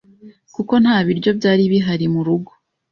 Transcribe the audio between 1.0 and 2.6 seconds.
biryo byari Bihari mu rugo.”